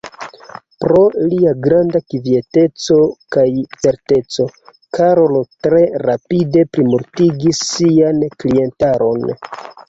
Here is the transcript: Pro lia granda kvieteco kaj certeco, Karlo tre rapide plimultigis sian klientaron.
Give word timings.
Pro 0.83 1.01
lia 1.33 1.51
granda 1.65 1.99
kvieteco 2.13 2.97
kaj 3.35 3.43
certeco, 3.83 4.47
Karlo 4.99 5.43
tre 5.67 5.83
rapide 6.07 6.65
plimultigis 6.79 7.61
sian 7.75 8.27
klientaron. 8.43 9.31